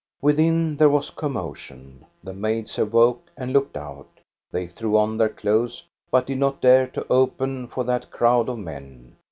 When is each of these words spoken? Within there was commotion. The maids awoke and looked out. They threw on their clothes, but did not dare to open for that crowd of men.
Within 0.19 0.77
there 0.77 0.89
was 0.89 1.11
commotion. 1.11 2.07
The 2.23 2.33
maids 2.33 2.79
awoke 2.79 3.27
and 3.37 3.53
looked 3.53 3.77
out. 3.77 4.07
They 4.51 4.65
threw 4.65 4.97
on 4.97 5.17
their 5.19 5.29
clothes, 5.29 5.85
but 6.09 6.25
did 6.25 6.39
not 6.39 6.59
dare 6.59 6.87
to 6.87 7.05
open 7.07 7.67
for 7.67 7.83
that 7.83 8.09
crowd 8.09 8.49
of 8.49 8.57
men. 8.57 9.17